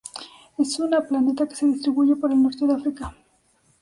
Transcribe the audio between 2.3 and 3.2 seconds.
el norte de África.